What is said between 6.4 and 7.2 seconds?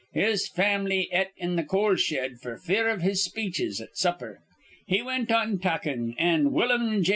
Willum J.